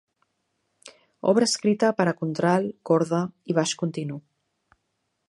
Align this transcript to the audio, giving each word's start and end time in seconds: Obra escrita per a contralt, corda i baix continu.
Obra 1.33 1.49
escrita 1.51 1.91
per 1.99 2.07
a 2.11 2.15
contralt, 2.23 2.73
corda 2.91 3.23
i 3.53 3.57
baix 3.59 3.75
continu. 3.83 4.19